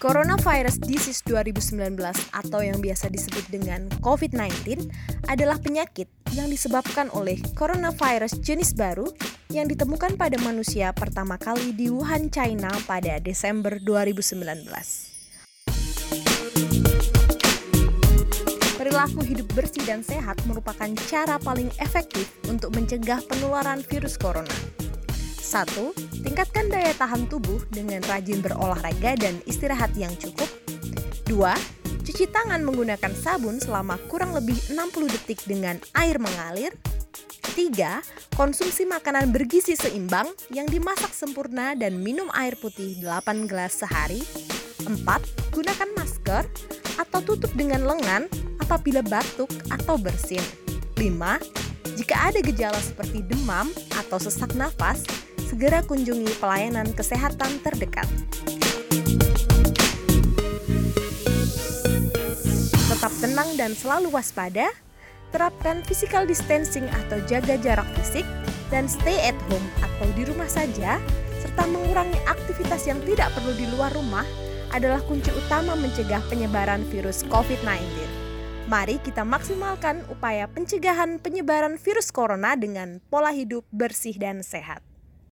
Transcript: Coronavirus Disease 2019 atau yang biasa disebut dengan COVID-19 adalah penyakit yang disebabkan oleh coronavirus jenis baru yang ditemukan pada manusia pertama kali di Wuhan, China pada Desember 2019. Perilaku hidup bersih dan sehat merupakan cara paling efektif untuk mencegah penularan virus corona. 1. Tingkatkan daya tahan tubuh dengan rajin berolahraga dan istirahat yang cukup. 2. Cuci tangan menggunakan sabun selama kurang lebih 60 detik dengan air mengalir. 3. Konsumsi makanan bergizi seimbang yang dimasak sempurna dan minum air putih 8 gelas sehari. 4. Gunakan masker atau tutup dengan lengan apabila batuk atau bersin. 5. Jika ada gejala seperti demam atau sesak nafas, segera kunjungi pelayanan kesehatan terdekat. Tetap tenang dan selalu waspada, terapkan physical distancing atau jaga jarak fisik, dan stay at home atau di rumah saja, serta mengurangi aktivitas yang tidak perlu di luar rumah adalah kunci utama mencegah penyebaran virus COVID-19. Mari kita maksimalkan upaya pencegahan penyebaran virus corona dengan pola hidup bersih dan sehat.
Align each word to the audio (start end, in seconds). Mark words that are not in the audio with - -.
Coronavirus 0.00 0.80
Disease 0.80 1.20
2019 1.28 1.76
atau 2.32 2.64
yang 2.64 2.80
biasa 2.80 3.12
disebut 3.12 3.44
dengan 3.52 3.84
COVID-19 4.00 4.88
adalah 5.28 5.60
penyakit 5.60 6.08
yang 6.32 6.48
disebabkan 6.48 7.12
oleh 7.12 7.36
coronavirus 7.52 8.40
jenis 8.40 8.72
baru 8.72 9.12
yang 9.52 9.68
ditemukan 9.68 10.16
pada 10.16 10.40
manusia 10.40 10.96
pertama 10.96 11.36
kali 11.36 11.76
di 11.76 11.92
Wuhan, 11.92 12.32
China 12.32 12.72
pada 12.88 13.20
Desember 13.20 13.76
2019. 13.76 14.72
Perilaku 18.80 19.20
hidup 19.20 19.52
bersih 19.52 19.84
dan 19.84 20.00
sehat 20.00 20.40
merupakan 20.48 20.88
cara 21.12 21.36
paling 21.36 21.68
efektif 21.76 22.32
untuk 22.48 22.72
mencegah 22.72 23.20
penularan 23.28 23.84
virus 23.84 24.16
corona. 24.16 24.56
1. 25.50 26.22
Tingkatkan 26.22 26.70
daya 26.70 26.94
tahan 26.94 27.26
tubuh 27.26 27.58
dengan 27.74 27.98
rajin 28.06 28.38
berolahraga 28.38 29.18
dan 29.18 29.42
istirahat 29.50 29.90
yang 29.98 30.14
cukup. 30.14 30.46
2. 31.26 32.06
Cuci 32.06 32.30
tangan 32.30 32.62
menggunakan 32.62 33.10
sabun 33.18 33.58
selama 33.58 33.98
kurang 34.06 34.30
lebih 34.30 34.54
60 34.70 35.10
detik 35.10 35.42
dengan 35.42 35.82
air 35.98 36.22
mengalir. 36.22 36.70
3. 37.58 38.38
Konsumsi 38.38 38.86
makanan 38.86 39.34
bergizi 39.34 39.74
seimbang 39.74 40.30
yang 40.54 40.70
dimasak 40.70 41.10
sempurna 41.10 41.74
dan 41.74 41.98
minum 41.98 42.30
air 42.30 42.54
putih 42.54 43.02
8 43.02 43.50
gelas 43.50 43.74
sehari. 43.82 44.22
4. 44.86 45.02
Gunakan 45.50 45.90
masker 45.98 46.46
atau 46.94 47.20
tutup 47.26 47.50
dengan 47.58 47.82
lengan 47.82 48.30
apabila 48.62 49.02
batuk 49.02 49.50
atau 49.66 49.98
bersin. 49.98 50.42
5. 50.94 51.10
Jika 51.98 52.30
ada 52.30 52.38
gejala 52.38 52.78
seperti 52.78 53.20
demam 53.26 53.66
atau 53.98 54.16
sesak 54.16 54.54
nafas, 54.54 55.02
segera 55.50 55.82
kunjungi 55.82 56.30
pelayanan 56.38 56.86
kesehatan 56.94 57.58
terdekat. 57.66 58.06
Tetap 62.86 63.10
tenang 63.18 63.50
dan 63.58 63.74
selalu 63.74 64.14
waspada, 64.14 64.70
terapkan 65.34 65.82
physical 65.82 66.22
distancing 66.22 66.86
atau 66.86 67.18
jaga 67.26 67.58
jarak 67.58 67.88
fisik, 67.98 68.22
dan 68.70 68.86
stay 68.86 69.18
at 69.26 69.34
home 69.50 69.66
atau 69.82 70.06
di 70.14 70.22
rumah 70.22 70.46
saja, 70.46 71.02
serta 71.42 71.66
mengurangi 71.66 72.22
aktivitas 72.30 72.86
yang 72.86 73.02
tidak 73.02 73.34
perlu 73.34 73.50
di 73.58 73.66
luar 73.74 73.90
rumah 73.90 74.22
adalah 74.70 75.02
kunci 75.02 75.34
utama 75.34 75.74
mencegah 75.74 76.22
penyebaran 76.30 76.86
virus 76.94 77.26
COVID-19. 77.26 77.82
Mari 78.70 79.02
kita 79.02 79.26
maksimalkan 79.26 80.06
upaya 80.06 80.46
pencegahan 80.46 81.18
penyebaran 81.18 81.74
virus 81.74 82.14
corona 82.14 82.54
dengan 82.54 83.02
pola 83.10 83.34
hidup 83.34 83.66
bersih 83.74 84.14
dan 84.14 84.46
sehat. 84.46 84.89